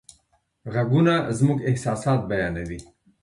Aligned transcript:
غږونه 0.73 1.13
زموږ 1.37 1.59
احساسات 1.69 2.19
بیانوي. 2.29 2.79